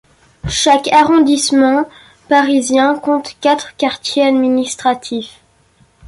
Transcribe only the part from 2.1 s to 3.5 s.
parisien compte